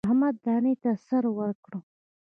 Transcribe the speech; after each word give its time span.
احمد 0.07 0.35
دانې 0.45 0.73
ته 0.81 0.91
سر 1.05 1.23
ورکړ. 1.37 1.71